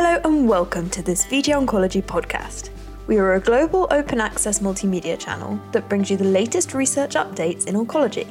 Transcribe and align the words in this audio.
Hello 0.00 0.20
and 0.22 0.48
welcome 0.48 0.88
to 0.90 1.02
this 1.02 1.26
VJOncology 1.26 2.04
podcast. 2.04 2.70
We 3.08 3.18
are 3.18 3.34
a 3.34 3.40
global 3.40 3.88
open 3.90 4.20
access 4.20 4.60
multimedia 4.60 5.18
channel 5.18 5.60
that 5.72 5.88
brings 5.88 6.08
you 6.08 6.16
the 6.16 6.22
latest 6.22 6.72
research 6.72 7.14
updates 7.14 7.66
in 7.66 7.74
oncology. 7.74 8.28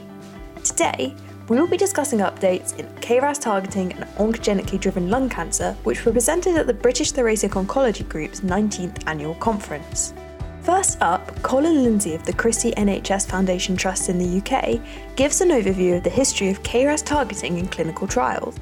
Today, 0.64 1.14
we 1.50 1.60
will 1.60 1.68
be 1.68 1.76
discussing 1.76 2.20
updates 2.20 2.80
in 2.80 2.86
KRAS 3.02 3.42
targeting 3.42 3.92
and 3.92 4.06
oncogenically 4.16 4.80
driven 4.80 5.10
lung 5.10 5.28
cancer, 5.28 5.74
which 5.84 6.06
were 6.06 6.14
presented 6.14 6.56
at 6.56 6.68
the 6.68 6.74
British 6.74 7.12
Thoracic 7.12 7.52
Oncology 7.52 8.08
Group's 8.08 8.40
19th 8.40 9.06
annual 9.06 9.36
conference. 9.36 10.14
First 10.62 11.02
up, 11.02 11.44
Colin 11.44 11.84
Lindsay 11.84 12.16
of 12.16 12.26
the 12.26 12.32
Christie 12.32 12.72
NHS 12.78 13.28
Foundation 13.28 13.76
Trust 13.76 14.08
in 14.08 14.18
the 14.18 14.38
UK 14.38 14.80
gives 15.18 15.42
an 15.42 15.50
overview 15.50 15.98
of 15.98 16.04
the 16.04 16.10
history 16.10 16.48
of 16.50 16.64
KRAS 16.64 17.04
targeting 17.04 17.58
in 17.58 17.68
clinical 17.68 18.08
trials. 18.08 18.58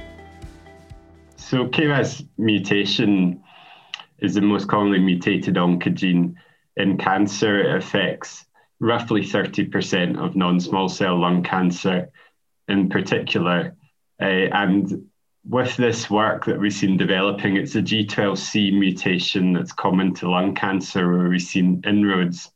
So, 1.48 1.68
KRAS 1.68 2.28
mutation 2.40 3.44
is 4.18 4.34
the 4.34 4.42
most 4.42 4.68
commonly 4.68 4.98
mutated 4.98 5.58
oncogene 5.58 6.34
in 6.76 6.98
cancer. 6.98 7.60
It 7.60 7.76
affects 7.76 8.48
roughly 8.80 9.22
30% 9.22 10.18
of 10.18 10.36
non 10.36 10.60
small 10.60 10.90
cell 10.90 11.22
lung 11.22 11.44
cancer 11.44 12.10
in 12.68 12.90
particular. 12.90 13.76
Uh, 14.20 14.50
and 14.54 15.08
with 15.48 15.78
this 15.78 16.10
work 16.10 16.46
that 16.46 16.60
we've 16.60 16.74
seen 16.74 16.98
developing, 16.98 17.58
it's 17.58 17.76
a 17.76 17.82
G12C 17.84 18.74
mutation 18.74 19.54
that's 19.54 19.72
common 19.72 20.16
to 20.16 20.32
lung 20.32 20.56
cancer 20.56 21.16
where 21.16 21.30
we've 21.30 21.40
seen 21.44 21.84
inroads. 21.86 22.50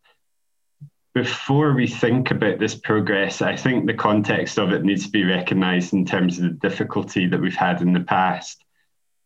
Before 1.14 1.76
we 1.76 1.86
think 1.86 2.32
about 2.32 2.58
this 2.58 2.74
progress, 2.74 3.44
I 3.44 3.56
think 3.56 3.86
the 3.86 3.94
context 3.94 4.58
of 4.58 4.72
it 4.72 4.84
needs 4.84 5.06
to 5.06 5.12
be 5.12 5.26
recognized 5.26 5.94
in 5.94 6.08
terms 6.08 6.40
of 6.40 6.46
the 6.46 6.70
difficulty 6.70 7.28
that 7.28 7.40
we've 7.40 7.56
had 7.56 7.84
in 7.84 7.94
the 7.94 8.00
past. 8.00 8.66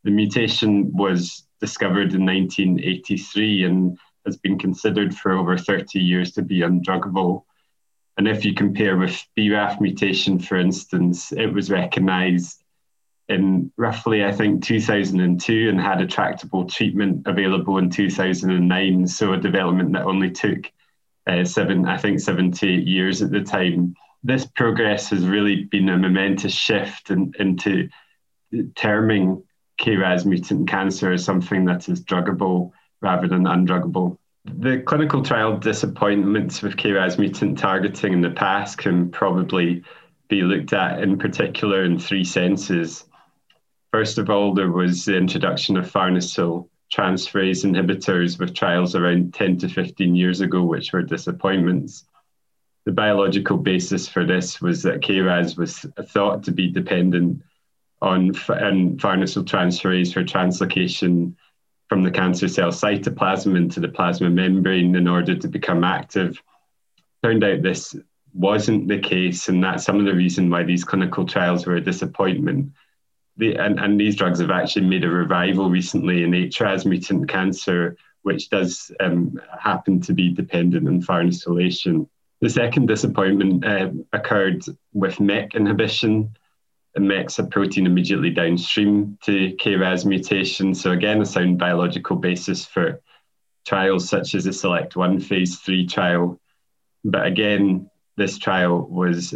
The 0.03 0.11
mutation 0.11 0.91
was 0.93 1.43
discovered 1.59 2.13
in 2.13 2.25
1983 2.25 3.63
and 3.63 3.97
has 4.25 4.37
been 4.37 4.59
considered 4.59 5.15
for 5.15 5.31
over 5.31 5.57
30 5.57 5.99
years 5.99 6.31
to 6.33 6.41
be 6.41 6.59
undruggable. 6.59 7.43
And 8.17 8.27
if 8.27 8.45
you 8.45 8.53
compare 8.53 8.97
with 8.97 9.25
BRAF 9.37 9.81
mutation, 9.81 10.39
for 10.39 10.57
instance, 10.57 11.31
it 11.31 11.47
was 11.47 11.71
recognized 11.71 12.63
in 13.29 13.71
roughly, 13.77 14.25
I 14.25 14.31
think, 14.31 14.63
2002 14.63 15.69
and 15.69 15.79
had 15.79 16.01
a 16.01 16.07
tractable 16.07 16.65
treatment 16.65 17.25
available 17.25 17.77
in 17.77 17.89
2009. 17.89 19.07
So 19.07 19.33
a 19.33 19.37
development 19.37 19.93
that 19.93 20.03
only 20.03 20.31
took 20.31 20.71
uh, 21.25 21.45
seven, 21.45 21.85
I 21.85 21.97
think, 21.97 22.19
seven 22.19 22.51
to 22.51 22.67
eight 22.67 22.85
years 22.85 23.21
at 23.21 23.31
the 23.31 23.41
time. 23.41 23.95
This 24.23 24.45
progress 24.45 25.09
has 25.09 25.25
really 25.25 25.63
been 25.63 25.89
a 25.89 25.97
momentous 25.97 26.53
shift 26.53 27.09
in, 27.09 27.33
into 27.39 27.89
terming 28.75 29.43
KRAS 29.79 30.25
mutant 30.25 30.67
cancer 30.67 31.11
as 31.11 31.23
something 31.23 31.65
that 31.65 31.89
is 31.89 32.03
druggable 32.03 32.71
rather 33.01 33.27
than 33.27 33.43
undruggable. 33.43 34.17
The 34.45 34.81
clinical 34.85 35.23
trial 35.23 35.57
disappointments 35.57 36.61
with 36.61 36.77
KRAS 36.77 37.17
mutant 37.17 37.57
targeting 37.57 38.13
in 38.13 38.21
the 38.21 38.31
past 38.31 38.77
can 38.77 39.09
probably 39.09 39.83
be 40.27 40.41
looked 40.41 40.73
at 40.73 41.01
in 41.01 41.17
particular 41.17 41.83
in 41.83 41.99
three 41.99 42.23
senses. 42.23 43.05
First 43.91 44.17
of 44.17 44.29
all, 44.29 44.53
there 44.53 44.71
was 44.71 45.05
the 45.05 45.15
introduction 45.15 45.77
of 45.77 45.89
farnesyl 45.89 46.67
transferase 46.93 47.63
inhibitors 47.63 48.39
with 48.39 48.53
trials 48.53 48.95
around 48.95 49.33
10 49.33 49.57
to 49.59 49.69
15 49.69 50.15
years 50.15 50.41
ago, 50.41 50.63
which 50.63 50.93
were 50.93 51.01
disappointments. 51.01 52.05
The 52.85 52.91
biological 52.91 53.57
basis 53.57 54.07
for 54.07 54.25
this 54.25 54.61
was 54.61 54.83
that 54.83 55.01
KRAS 55.01 55.57
was 55.57 55.85
thought 56.09 56.43
to 56.43 56.51
be 56.51 56.69
dependent 56.69 57.41
on 58.03 58.33
farnesyl 58.33 59.43
transferase 59.43 60.13
for 60.13 60.23
translocation 60.23 61.33
from 61.89 62.03
the 62.03 62.11
cancer 62.11 62.47
cell 62.47 62.69
cytoplasm 62.69 63.55
into 63.55 63.79
the 63.79 63.87
plasma 63.87 64.29
membrane 64.29 64.95
in 64.95 65.07
order 65.07 65.35
to 65.35 65.47
become 65.47 65.83
active. 65.83 66.41
Turned 67.23 67.43
out 67.43 67.61
this 67.61 67.95
wasn't 68.33 68.87
the 68.87 68.99
case, 68.99 69.47
and 69.49 69.63
that's 69.63 69.83
some 69.83 69.99
of 69.99 70.05
the 70.05 70.15
reason 70.15 70.49
why 70.49 70.63
these 70.63 70.83
clinical 70.83 71.25
trials 71.25 71.65
were 71.65 71.75
a 71.75 71.81
disappointment 71.81 72.71
the, 73.37 73.55
and, 73.55 73.79
and 73.79 73.99
these 73.99 74.15
drugs 74.15 74.39
have 74.39 74.51
actually 74.51 74.85
made 74.85 75.03
a 75.03 75.09
revival 75.09 75.69
recently 75.69 76.23
in 76.23 76.31
HRAS 76.31 76.85
mutant 76.85 77.27
cancer, 77.27 77.97
which 78.21 78.49
does 78.49 78.91
um, 78.99 79.39
happen 79.59 79.99
to 80.01 80.13
be 80.13 80.29
dependent 80.29 80.87
on 80.87 81.01
farnesylation. 81.01 82.07
The 82.41 82.49
second 82.49 82.87
disappointment 82.87 83.65
uh, 83.65 83.89
occurred 84.11 84.63
with 84.93 85.19
MEK 85.19 85.55
inhibition. 85.55 86.35
MEK's 86.99 87.39
a 87.39 87.43
protein 87.43 87.85
immediately 87.85 88.29
downstream 88.29 89.17
to 89.23 89.55
KRAS 89.55 90.05
mutation. 90.05 90.75
So, 90.75 90.91
again, 90.91 91.21
a 91.21 91.25
sound 91.25 91.57
biological 91.57 92.17
basis 92.17 92.65
for 92.65 93.01
trials 93.65 94.07
such 94.07 94.35
as 94.35 94.43
the 94.43 94.53
SELECT 94.53 94.95
1 94.95 95.19
phase 95.19 95.57
3 95.59 95.87
trial. 95.87 96.39
But 97.03 97.25
again, 97.25 97.89
this 98.17 98.37
trial 98.37 98.87
was, 98.87 99.35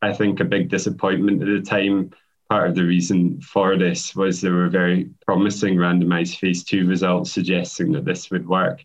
I 0.00 0.12
think, 0.12 0.40
a 0.40 0.44
big 0.44 0.68
disappointment 0.70 1.42
at 1.42 1.48
the 1.48 1.60
time 1.60 2.12
part 2.48 2.68
of 2.68 2.74
the 2.74 2.84
reason 2.84 3.40
for 3.40 3.76
this 3.76 4.14
was 4.14 4.40
there 4.40 4.52
were 4.52 4.68
very 4.68 5.10
promising 5.26 5.76
randomized 5.76 6.38
phase 6.38 6.62
two 6.62 6.86
results 6.86 7.32
suggesting 7.32 7.92
that 7.92 8.04
this 8.04 8.30
would 8.30 8.46
work, 8.46 8.84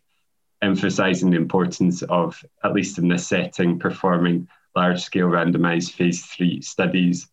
emphasizing 0.61 1.29
the 1.29 1.37
importance 1.37 2.01
of, 2.03 2.43
at 2.63 2.73
least 2.73 2.97
in 2.97 3.07
this 3.07 3.27
setting, 3.27 3.77
performing 3.77 4.47
large 4.75 5.01
scale 5.01 5.27
randomized 5.27 5.91
phase 5.91 6.25
three 6.25 6.61
studies. 6.61 7.27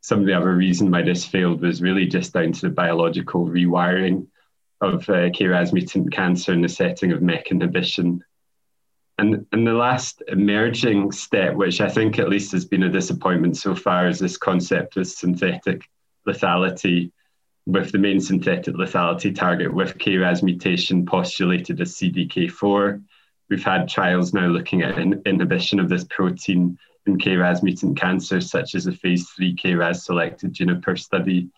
Some 0.00 0.20
of 0.20 0.26
the 0.26 0.34
other 0.34 0.54
reason 0.54 0.90
why 0.90 1.02
this 1.02 1.24
failed 1.24 1.60
was 1.60 1.82
really 1.82 2.06
just 2.06 2.32
down 2.32 2.52
to 2.52 2.60
the 2.62 2.70
biological 2.70 3.46
rewiring 3.46 4.26
of 4.80 5.08
uh, 5.08 5.30
KRAS 5.30 5.72
mutant 5.72 6.12
cancer 6.12 6.52
in 6.52 6.62
the 6.62 6.68
setting 6.68 7.12
of 7.12 7.20
MEK 7.20 7.50
inhibition 7.50 8.22
and, 9.18 9.44
and 9.50 9.66
the 9.66 9.72
last 9.72 10.22
emerging 10.28 11.10
step, 11.10 11.54
which 11.54 11.80
I 11.80 11.88
think 11.88 12.18
at 12.18 12.28
least 12.28 12.52
has 12.52 12.64
been 12.64 12.84
a 12.84 12.88
disappointment 12.88 13.56
so 13.56 13.74
far, 13.74 14.06
is 14.06 14.20
this 14.20 14.36
concept 14.36 14.96
of 14.96 15.08
synthetic 15.08 15.82
lethality, 16.26 17.10
with 17.66 17.90
the 17.90 17.98
main 17.98 18.20
synthetic 18.20 18.74
lethality 18.76 19.34
target 19.34 19.74
with 19.74 19.98
KRAS 19.98 20.42
mutation 20.42 21.04
postulated 21.04 21.80
as 21.80 21.96
CDK4. 21.96 23.02
We've 23.50 23.64
had 23.64 23.88
trials 23.88 24.32
now 24.32 24.46
looking 24.46 24.82
at 24.82 24.98
in- 24.98 25.20
inhibition 25.26 25.80
of 25.80 25.88
this 25.88 26.04
protein 26.04 26.78
in 27.08 27.18
KRAS 27.18 27.62
mutant 27.62 27.98
cancers, 27.98 28.50
such 28.50 28.74
as 28.74 28.86
a 28.86 28.92
phase 28.92 29.28
three 29.30 29.56
KRAS 29.56 30.04
selected 30.04 30.52
Juniper 30.52 30.96
study. 30.96 31.48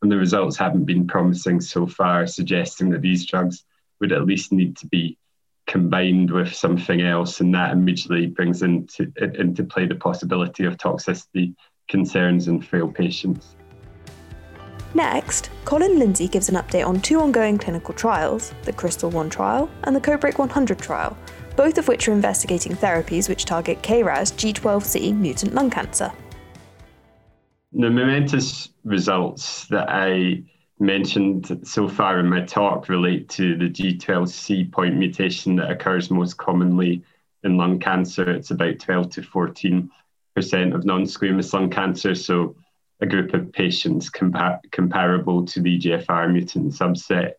And 0.00 0.10
the 0.10 0.16
results 0.16 0.56
haven't 0.56 0.84
been 0.84 1.06
promising 1.06 1.60
so 1.60 1.86
far, 1.86 2.26
suggesting 2.26 2.90
that 2.90 3.02
these 3.02 3.26
drugs 3.26 3.64
would 4.00 4.12
at 4.12 4.26
least 4.26 4.52
need 4.52 4.76
to 4.78 4.86
be 4.86 5.18
combined 5.66 6.30
with 6.30 6.54
something 6.54 7.00
else, 7.00 7.40
and 7.40 7.54
that 7.54 7.72
immediately 7.72 8.26
brings 8.26 8.62
into 8.62 9.10
into 9.16 9.64
play 9.64 9.86
the 9.86 9.94
possibility 9.94 10.64
of 10.64 10.76
toxicity 10.76 11.54
concerns 11.88 12.48
in 12.48 12.60
frail 12.60 12.88
patients. 12.88 13.56
Next, 14.94 15.50
Colin 15.64 15.98
Lindsay 15.98 16.28
gives 16.28 16.48
an 16.48 16.54
update 16.54 16.86
on 16.86 17.00
two 17.00 17.20
ongoing 17.20 17.58
clinical 17.58 17.94
trials 17.94 18.52
the 18.62 18.72
KRYSTAL 18.72 19.10
1 19.10 19.28
trial 19.28 19.68
and 19.82 19.96
the 19.96 20.00
CodeBreak 20.00 20.38
100 20.38 20.78
trial, 20.78 21.16
both 21.56 21.78
of 21.78 21.88
which 21.88 22.08
are 22.08 22.12
investigating 22.12 22.74
therapies 22.74 23.28
which 23.28 23.44
target 23.44 23.82
KRAS 23.82 24.32
G12C 24.34 25.16
mutant 25.16 25.54
lung 25.54 25.70
cancer. 25.70 26.12
The 27.72 27.90
momentous 27.90 28.70
results 28.84 29.66
that 29.68 29.88
I 29.88 30.42
mentioned 30.78 31.60
so 31.64 31.88
far 31.88 32.20
in 32.20 32.28
my 32.28 32.42
talk 32.42 32.88
relate 32.88 33.28
to 33.30 33.56
the 33.56 33.68
G12C 33.68 34.70
point 34.72 34.96
mutation 34.96 35.56
that 35.56 35.70
occurs 35.70 36.10
most 36.10 36.36
commonly 36.36 37.02
in 37.42 37.56
lung 37.56 37.78
cancer. 37.78 38.30
It's 38.30 38.50
about 38.50 38.78
12 38.78 39.10
to 39.10 39.22
14 39.22 39.90
percent 40.34 40.74
of 40.74 40.84
non-squamous 40.84 41.52
lung 41.52 41.70
cancer, 41.70 42.14
so 42.14 42.56
a 43.00 43.06
group 43.06 43.34
of 43.34 43.52
patients 43.52 44.10
compa- 44.10 44.60
comparable 44.72 45.44
to 45.46 45.60
the 45.60 45.78
EGFR 45.78 46.32
mutant 46.32 46.72
subset. 46.72 47.34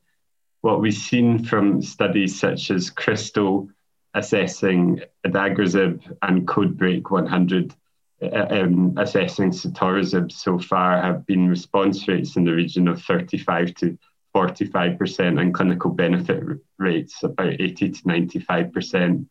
What 0.61 0.81
we've 0.81 0.93
seen 0.93 1.43
from 1.43 1.81
studies 1.81 2.39
such 2.39 2.71
as 2.71 2.89
KRYSTAL 2.89 3.69
assessing 4.15 5.01
adagrasib 5.27 6.01
and 6.23 6.47
CodeBreak 6.47 7.11
100 7.11 7.75
uh, 8.21 8.47
um, 8.49 8.93
assessing 8.97 9.51
sotorasib 9.51 10.31
so 10.31 10.57
far 10.57 11.01
have 11.01 11.25
been 11.25 11.49
response 11.49 12.07
rates 12.07 12.37
in 12.37 12.45
the 12.45 12.53
region 12.53 12.87
of 12.87 13.01
35 13.03 13.75
to 13.75 13.97
45% 14.33 15.39
and 15.39 15.53
clinical 15.53 15.91
benefit 15.91 16.43
rates 16.77 17.23
about 17.23 17.53
80 17.59 17.89
to 17.89 18.03
95%. 18.03 19.27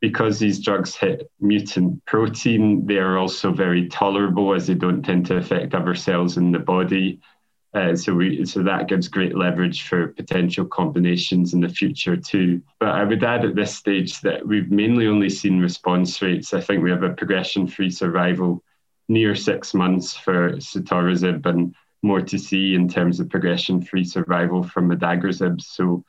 Because 0.00 0.38
these 0.38 0.60
drugs 0.60 0.94
hit 0.94 1.28
mutant 1.40 2.04
protein, 2.04 2.86
they 2.86 2.98
are 2.98 3.18
also 3.18 3.50
very 3.50 3.88
tolerable 3.88 4.54
as 4.54 4.66
they 4.66 4.74
don't 4.74 5.02
tend 5.02 5.26
to 5.26 5.36
affect 5.36 5.74
other 5.74 5.94
cells 5.94 6.36
in 6.36 6.52
the 6.52 6.60
body. 6.60 7.20
Uh, 7.74 7.94
so 7.94 8.14
we 8.14 8.44
so 8.46 8.62
that 8.62 8.88
gives 8.88 9.08
great 9.08 9.36
leverage 9.36 9.82
for 9.82 10.08
potential 10.08 10.64
combinations 10.64 11.52
in 11.52 11.60
the 11.60 11.68
future 11.68 12.16
too. 12.16 12.62
But 12.80 12.90
I 12.90 13.04
would 13.04 13.22
add 13.22 13.44
at 13.44 13.54
this 13.54 13.76
stage 13.76 14.20
that 14.22 14.46
we've 14.46 14.70
mainly 14.70 15.06
only 15.06 15.28
seen 15.28 15.60
response 15.60 16.22
rates. 16.22 16.54
I 16.54 16.60
think 16.62 16.82
we 16.82 16.90
have 16.90 17.02
a 17.02 17.12
progression-free 17.12 17.90
survival 17.90 18.64
near 19.08 19.34
six 19.34 19.74
months 19.74 20.16
for 20.16 20.52
sotorasib 20.52 21.44
and 21.44 21.74
more 22.02 22.22
to 22.22 22.38
see 22.38 22.74
in 22.74 22.88
terms 22.88 23.20
of 23.20 23.28
progression-free 23.28 24.04
survival 24.04 24.62
from 24.62 24.90
adagrasib. 24.90 25.60
So 25.60 26.04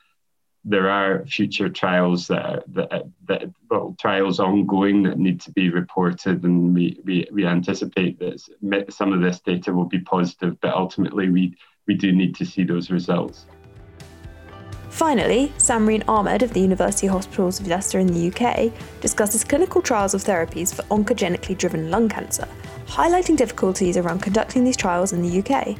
there 0.66 0.90
are 0.90 1.26
future 1.26 1.70
trials 1.70 2.28
that, 2.28 2.64
that, 2.68 3.06
that 3.28 3.44
well, 3.70 3.96
trials 4.00 4.40
ongoing 4.40 5.04
that 5.04 5.18
need 5.18 5.40
to 5.42 5.52
be 5.52 5.70
reported, 5.70 6.44
and 6.44 6.74
we, 6.74 7.00
we, 7.06 7.28
we 7.32 7.46
anticipate 7.46 8.20
that 8.20 8.92
some 8.94 9.14
of 9.14 9.22
this 9.22 9.40
data 9.40 9.74
will 9.74 9.86
be 9.86 10.00
positive, 10.00 10.60
but 10.62 10.74
ultimately 10.74 11.30
we, 11.30 11.56
we 11.88 11.96
do 11.96 12.12
need 12.12 12.36
to 12.36 12.46
see 12.46 12.64
those 12.64 12.92
results. 12.92 13.46
Finally, 14.90 15.54
Samreen 15.58 16.04
Ahmed 16.10 16.44
of 16.44 16.52
the 16.52 16.60
University 16.60 17.08
Hospitals 17.08 17.60
of 17.60 17.68
Leicester 17.68 18.00
in 18.00 18.08
the 18.08 18.28
UK 18.28 18.74
discusses 19.02 19.44
clinical 19.44 19.82
trials 19.82 20.14
of 20.14 20.24
therapies 20.24 20.74
for 20.74 20.82
oncogenically 20.84 21.58
driven 21.58 21.90
lung 21.90 22.10
cancer, 22.10 22.48
highlighting 22.86 23.38
difficulties 23.38 23.98
around 23.98 24.22
conducting 24.22 24.64
these 24.64 24.76
trials 24.76 25.14
in 25.14 25.22
the 25.22 25.40
UK. 25.40 25.78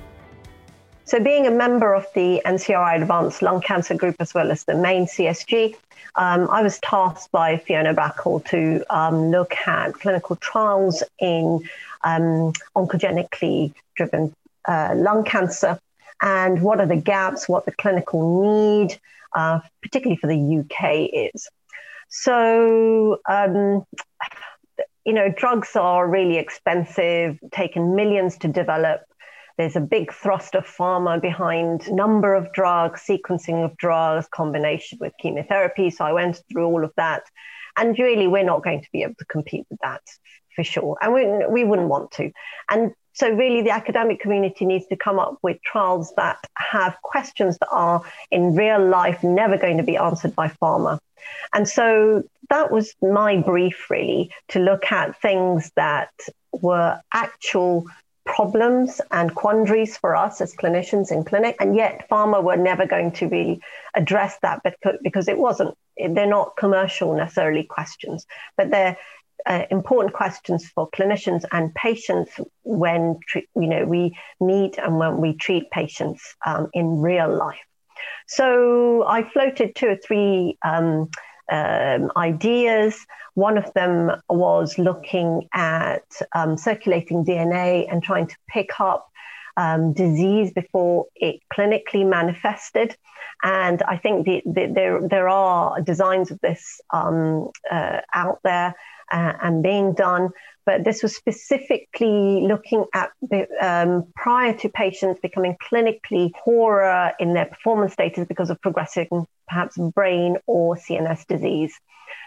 So, 1.10 1.20
being 1.20 1.48
a 1.48 1.52
member 1.52 1.96
of 1.96 2.06
the 2.14 2.40
NCRI 2.46 3.02
Advanced 3.02 3.42
Lung 3.42 3.62
Cancer 3.62 3.96
Group 3.96 4.18
as 4.20 4.36
well 4.36 4.52
as 4.52 4.66
the 4.66 4.76
main 4.76 5.08
CSG, 5.08 5.76
um, 6.14 6.48
I 6.52 6.62
was 6.62 6.78
tasked 6.82 7.32
by 7.32 7.58
Fiona 7.58 7.96
Blackhall 7.96 8.46
to 8.50 8.86
um, 8.96 9.32
look 9.32 9.56
at 9.66 9.96
clinical 9.96 10.36
trials 10.36 11.02
in 11.18 11.68
um, 12.04 12.54
oncogenically 12.76 13.74
driven 13.96 14.36
uh, 14.68 14.94
lung 14.96 15.24
cancer 15.24 15.80
and 16.22 16.62
what 16.62 16.80
are 16.80 16.86
the 16.86 16.96
gaps, 16.96 17.50
what 17.50 17.66
the 17.66 17.72
clinical 17.72 18.44
need, 18.44 19.00
uh, 19.34 19.62
particularly 19.82 20.18
for 20.18 20.28
the 20.28 20.60
UK, 20.60 21.32
is. 21.34 21.50
So, 22.10 23.20
um, 23.28 23.84
you 25.06 25.14
know, 25.14 25.34
drugs 25.36 25.76
are 25.76 26.08
really 26.08 26.38
expensive, 26.38 27.40
taken 27.52 27.96
millions 27.96 28.38
to 28.38 28.48
develop. 28.48 29.02
There's 29.60 29.76
a 29.76 29.82
big 29.82 30.14
thrust 30.14 30.56
of 30.56 30.66
pharma 30.66 31.22
behind 31.22 31.92
number 31.92 32.34
of 32.34 32.54
drugs, 32.54 33.04
sequencing 33.06 33.66
of 33.66 33.76
drugs, 33.76 34.26
combination 34.32 35.00
with 35.02 35.12
chemotherapy. 35.20 35.90
So 35.90 36.06
I 36.06 36.14
went 36.14 36.42
through 36.50 36.66
all 36.66 36.86
of 36.86 36.94
that. 36.96 37.24
And 37.76 38.00
really, 38.00 38.26
we're 38.26 38.46
not 38.46 38.64
going 38.64 38.82
to 38.82 38.88
be 38.94 39.04
able 39.04 39.16
to 39.16 39.26
compete 39.26 39.68
with 39.70 39.80
that 39.84 40.02
for 40.56 40.64
sure. 40.64 40.98
And 41.02 41.14
we, 41.14 41.26
we 41.50 41.64
wouldn't 41.66 41.90
want 41.90 42.12
to. 42.12 42.32
And 42.72 42.94
so, 43.12 43.30
really, 43.32 43.62
the 43.62 43.72
academic 43.72 44.22
community 44.22 44.66
needs 44.66 44.88
to 44.88 44.96
come 44.96 45.20
up 45.20 45.38
with 45.42 45.62
trials 45.62 46.14
that 46.16 46.38
have 46.56 46.96
questions 47.02 47.58
that 47.58 47.68
are 47.70 48.02
in 48.32 48.56
real 48.56 48.88
life 48.88 49.26
never 49.26 49.58
going 49.58 49.76
to 49.76 49.84
be 49.84 49.98
answered 49.98 50.36
by 50.38 50.48
pharma. 50.48 51.00
And 51.54 51.68
so, 51.68 52.24
that 52.50 52.72
was 52.72 52.96
my 53.02 53.36
brief, 53.36 53.90
really, 53.90 54.32
to 54.48 54.60
look 54.60 54.90
at 54.90 55.22
things 55.22 55.70
that 55.76 56.12
were 56.54 57.02
actual 57.14 57.88
problems 58.26 59.02
and 59.12 59.34
quandaries 59.34 59.98
for 59.98 60.16
us 60.16 60.42
as 60.42 60.56
clinicians 60.56 61.12
in 61.12 61.24
clinic. 61.24 61.56
And 61.60 61.76
yet, 61.76 62.08
pharma 62.10 62.44
were 62.44 62.58
never 62.58 62.86
going 62.86 63.12
to 63.14 63.28
really 63.28 63.62
address 63.96 64.38
that 64.42 64.62
because 65.04 65.28
it 65.28 65.38
wasn't, 65.38 65.76
they're 65.98 66.28
not 66.28 66.56
commercial 66.58 67.16
necessarily 67.16 67.64
questions, 67.64 68.26
but 68.58 68.70
they're 68.70 68.98
uh, 69.46 69.64
important 69.72 70.14
questions 70.14 70.68
for 70.68 70.90
clinicians 70.92 71.46
and 71.52 71.74
patients 71.74 72.32
when 72.64 73.20
you 73.34 73.68
know 73.68 73.86
we 73.86 74.18
meet 74.42 74.78
and 74.78 74.98
when 74.98 75.22
we 75.22 75.34
treat 75.34 75.72
patients 75.72 76.36
um, 76.46 76.68
in 76.74 77.02
real 77.02 77.34
life. 77.34 77.58
So 78.28 79.06
I 79.08 79.24
floated 79.24 79.76
two 79.76 79.88
or 79.88 79.96
three 79.98 80.58
um, 80.64 81.10
um, 81.52 82.12
ideas. 82.18 83.06
One 83.36 83.58
of 83.58 83.74
them 83.74 84.12
was 84.30 84.78
looking 84.78 85.48
at 85.54 86.06
um, 86.34 86.58
circulating 86.58 87.26
DNA 87.26 87.88
and 87.92 88.04
trying 88.04 88.28
to 88.28 88.36
pick 88.48 88.80
up 88.80 89.10
um, 89.58 89.94
disease 89.94 90.52
before 90.54 91.08
it 91.16 91.42
clinically 91.54 92.08
manifested. 92.08 92.96
And 93.44 93.82
I 93.84 93.98
think 93.98 94.26
the, 94.26 94.42
the, 94.46 94.72
there, 94.74 95.08
there 95.08 95.30
are 95.30 95.82
designs 95.82 96.32
of 96.32 96.40
this 96.42 96.82
um, 96.92 97.50
uh, 97.70 98.02
out 98.14 98.40
there 98.44 98.76
uh, 99.12 99.34
and 99.42 99.64
being 99.64 99.94
done. 99.94 100.30
But 100.66 100.84
this 100.84 101.02
was 101.02 101.16
specifically 101.16 102.46
looking 102.48 102.86
at 102.94 103.12
um, 103.62 104.06
prior 104.16 104.54
to 104.58 104.70
patients 104.70 105.20
becoming 105.20 105.56
clinically 105.72 106.32
poorer 106.34 107.14
in 107.20 107.34
their 107.34 107.46
performance 107.46 107.94
status 107.94 108.28
because 108.28 108.50
of 108.50 108.62
progressing 108.62 109.26
perhaps 109.48 109.78
brain 109.78 110.38
or 110.46 110.76
CNS 110.76 111.26
disease. 111.26 111.74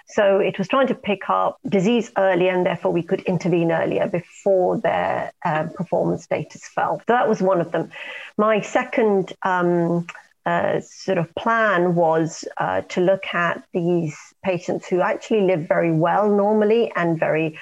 So 0.07 0.39
it 0.41 0.59
was 0.59 0.69
trying 0.69 0.89
to 0.89 0.95
pick 0.95 1.31
up 1.31 1.59
disease 1.67 2.11
earlier, 2.17 2.51
and 2.53 2.67
therefore 2.67 2.93
we 2.93 3.03
could 3.03 3.21
intervene 3.23 3.71
earlier 3.71 4.09
before 4.09 4.79
their 4.79 5.33
uh, 5.45 5.65
performance 5.75 6.25
status 6.25 6.67
fell. 6.67 6.99
So 6.99 7.05
that 7.09 7.29
was 7.29 7.41
one 7.41 7.61
of 7.61 7.71
them. 7.73 7.91
My 8.37 8.61
second 8.61 9.33
um, 9.43 10.07
uh, 10.45 10.81
sort 10.81 11.19
of 11.19 11.33
plan 11.35 11.95
was 11.95 12.45
uh, 12.59 12.81
to 12.83 13.01
look 13.01 13.33
at 13.33 13.63
these 13.73 14.17
patients 14.45 14.87
who 14.87 15.01
actually 15.01 15.43
live 15.43 15.69
very 15.69 15.93
well 15.93 16.29
normally 16.29 16.93
and 16.97 17.19
very 17.19 17.59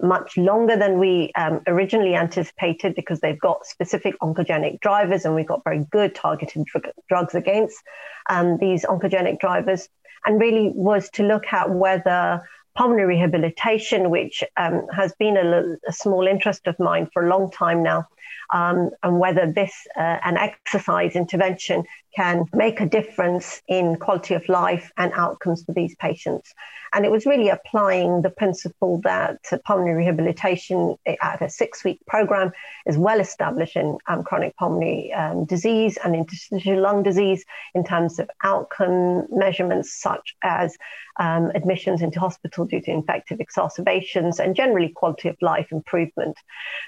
much 0.00 0.36
longer 0.36 0.76
than 0.76 0.98
we 0.98 1.32
um, 1.36 1.60
originally 1.66 2.14
anticipated 2.14 2.94
because 2.94 3.20
they've 3.20 3.40
got 3.40 3.64
specific 3.64 4.14
oncogenic 4.20 4.80
drivers 4.80 5.24
and 5.24 5.34
we've 5.34 5.46
got 5.46 5.64
very 5.64 5.84
good 5.90 6.14
targeted 6.14 6.64
dr- 6.66 6.92
drugs 7.08 7.34
against 7.34 7.82
um, 8.28 8.58
these 8.58 8.84
oncogenic 8.84 9.40
drivers 9.40 9.88
and 10.26 10.40
really 10.40 10.70
was 10.74 11.08
to 11.10 11.22
look 11.22 11.52
at 11.52 11.70
whether 11.70 12.42
pulmonary 12.76 13.16
rehabilitation, 13.16 14.10
which 14.10 14.42
um, 14.56 14.86
has 14.94 15.12
been 15.18 15.36
a, 15.36 15.76
a, 15.88 15.92
small 15.92 16.26
interest 16.26 16.66
of 16.66 16.78
mine 16.78 17.08
for 17.12 17.26
a 17.26 17.28
long 17.28 17.50
time 17.50 17.82
now, 17.82 18.06
um, 18.52 18.90
and 19.02 19.18
whether 19.18 19.50
this 19.50 19.72
uh, 19.96 20.18
an 20.24 20.36
exercise 20.36 21.16
intervention 21.16 21.84
can 22.14 22.44
make 22.52 22.80
a 22.80 22.86
difference 22.86 23.62
in 23.68 23.96
quality 23.96 24.34
of 24.34 24.48
life 24.48 24.90
and 24.96 25.12
outcomes 25.14 25.64
for 25.64 25.72
these 25.72 25.94
patients. 25.96 26.52
And 26.92 27.04
it 27.04 27.10
was 27.10 27.24
really 27.24 27.48
applying 27.48 28.22
the 28.22 28.30
principle 28.30 29.00
that 29.02 29.38
pulmonary 29.64 29.98
rehabilitation 29.98 30.96
at 31.06 31.40
a 31.40 31.48
six 31.48 31.84
week 31.84 32.00
program 32.06 32.50
is 32.84 32.98
well 32.98 33.20
established 33.20 33.76
in 33.76 33.96
um, 34.08 34.24
chronic 34.24 34.56
pulmonary 34.56 35.12
um, 35.12 35.44
disease 35.44 35.98
and 36.02 36.16
interstitial 36.16 36.80
lung 36.80 37.04
disease 37.04 37.44
in 37.74 37.84
terms 37.84 38.18
of 38.18 38.28
outcome 38.42 39.26
measurements 39.30 40.00
such 40.00 40.34
as 40.42 40.76
um, 41.20 41.52
admissions 41.54 42.02
into 42.02 42.18
hospital 42.18 42.59
due 42.64 42.80
to 42.80 42.90
infective 42.90 43.40
exacerbations 43.40 44.40
and 44.40 44.54
generally 44.54 44.88
quality 44.88 45.28
of 45.28 45.36
life 45.40 45.68
improvement. 45.72 46.36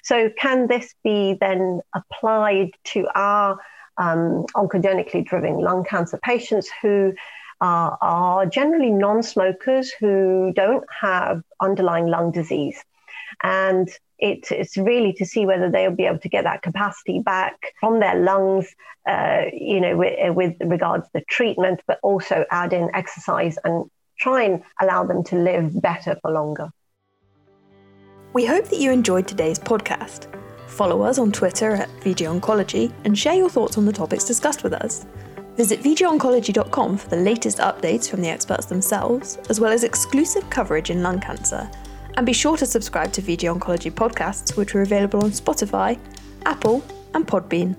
So, 0.02 0.30
can 0.38 0.66
this 0.66 0.94
be 1.04 1.36
then 1.40 1.80
applied 1.94 2.70
to 2.92 3.08
our 3.14 3.58
um, 3.98 4.46
oncogenically 4.54 5.24
driven 5.24 5.58
lung 5.58 5.84
cancer 5.84 6.18
patients 6.22 6.70
who 6.80 7.12
are, 7.62 7.96
are 8.00 8.46
generally 8.46 8.90
non 8.90 9.22
smokers 9.22 9.92
who 9.92 10.52
don't 10.54 10.84
have 11.00 11.42
underlying 11.60 12.08
lung 12.08 12.32
disease. 12.32 12.82
And 13.42 13.88
it, 14.18 14.50
it's 14.50 14.76
really 14.76 15.12
to 15.14 15.24
see 15.24 15.46
whether 15.46 15.70
they'll 15.70 15.94
be 15.94 16.04
able 16.04 16.18
to 16.18 16.28
get 16.28 16.44
that 16.44 16.62
capacity 16.62 17.20
back 17.20 17.72
from 17.80 18.00
their 18.00 18.16
lungs, 18.16 18.74
uh, 19.06 19.44
you 19.52 19.80
know, 19.80 19.96
with, 19.96 20.34
with 20.34 20.54
regards 20.60 21.06
to 21.06 21.10
the 21.14 21.24
treatment, 21.28 21.80
but 21.86 21.98
also 22.02 22.44
add 22.50 22.72
in 22.72 22.90
exercise 22.94 23.56
and 23.64 23.90
try 24.22 24.44
and 24.44 24.62
allow 24.80 25.04
them 25.04 25.24
to 25.24 25.36
live 25.36 25.80
better 25.82 26.16
for 26.22 26.30
longer. 26.30 26.70
We 28.32 28.46
hope 28.46 28.68
that 28.68 28.78
you 28.78 28.92
enjoyed 28.92 29.26
today's 29.26 29.58
podcast. 29.58 30.28
Follow 30.68 31.02
us 31.02 31.18
on 31.18 31.32
Twitter 31.32 31.72
at 31.72 31.90
VJOncology 32.00 32.92
and 33.04 33.18
share 33.18 33.34
your 33.34 33.50
thoughts 33.50 33.76
on 33.76 33.84
the 33.84 33.92
topics 33.92 34.24
discussed 34.24 34.62
with 34.62 34.72
us. 34.72 35.04
Visit 35.56 35.82
vjoncology.com 35.82 36.96
for 36.96 37.08
the 37.10 37.16
latest 37.16 37.58
updates 37.58 38.08
from 38.08 38.22
the 38.22 38.28
experts 38.28 38.66
themselves, 38.66 39.38
as 39.50 39.60
well 39.60 39.70
as 39.70 39.84
exclusive 39.84 40.48
coverage 40.48 40.88
in 40.88 41.02
lung 41.02 41.20
cancer. 41.20 41.70
And 42.16 42.24
be 42.24 42.32
sure 42.32 42.56
to 42.56 42.64
subscribe 42.64 43.12
to 43.14 43.22
VJOncology 43.22 43.92
podcasts, 43.92 44.56
which 44.56 44.74
are 44.74 44.82
available 44.82 45.22
on 45.22 45.30
Spotify, 45.30 45.98
Apple, 46.46 46.82
and 47.12 47.26
Podbean. 47.26 47.76